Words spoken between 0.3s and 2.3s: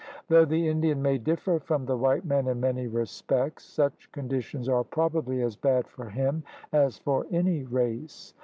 the Indian may differ from the white